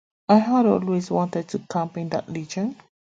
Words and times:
I 0.27 0.37
had 0.39 0.65
always 0.65 1.11
wanted 1.11 1.47
to 1.49 1.59
camp 1.69 1.95
in 1.95 2.09
that 2.09 2.27
region. 2.27 2.75